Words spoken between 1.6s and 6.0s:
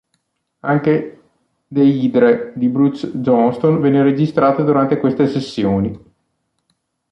"Deirdre" di Bruce Johnston venne registrata durante queste sessioni.